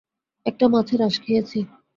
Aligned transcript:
একটা 0.45 0.65
মাছের 0.67 0.99
আঁশ 1.01 1.15
খেয়েছি। 1.23 1.59